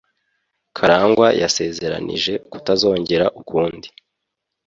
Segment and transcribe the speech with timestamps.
[0.75, 3.87] Karangwa yasezeranije kutazongera ukundi.